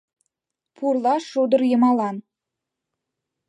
Пурла 0.75 1.15
шулдыр 1.29 1.61
йымалан 1.69 2.17